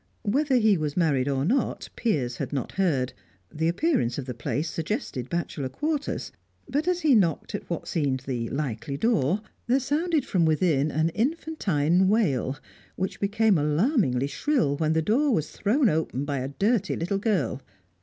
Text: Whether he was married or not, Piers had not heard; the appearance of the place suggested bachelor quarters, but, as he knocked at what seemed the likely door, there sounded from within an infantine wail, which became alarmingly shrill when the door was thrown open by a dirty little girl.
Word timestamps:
Whether 0.23 0.55
he 0.55 0.77
was 0.79 0.97
married 0.97 1.27
or 1.29 1.45
not, 1.45 1.87
Piers 1.95 2.37
had 2.37 2.51
not 2.51 2.71
heard; 2.71 3.13
the 3.53 3.67
appearance 3.67 4.17
of 4.17 4.25
the 4.25 4.33
place 4.33 4.67
suggested 4.67 5.29
bachelor 5.29 5.69
quarters, 5.69 6.31
but, 6.67 6.87
as 6.87 7.01
he 7.01 7.13
knocked 7.13 7.53
at 7.53 7.69
what 7.69 7.87
seemed 7.87 8.21
the 8.21 8.49
likely 8.49 8.97
door, 8.97 9.41
there 9.67 9.79
sounded 9.79 10.25
from 10.25 10.43
within 10.43 10.89
an 10.89 11.09
infantine 11.09 12.07
wail, 12.07 12.57
which 12.95 13.19
became 13.19 13.59
alarmingly 13.59 14.25
shrill 14.25 14.75
when 14.75 14.93
the 14.93 15.03
door 15.03 15.29
was 15.35 15.51
thrown 15.51 15.87
open 15.87 16.25
by 16.25 16.39
a 16.39 16.47
dirty 16.47 16.95
little 16.95 17.19
girl. 17.19 17.61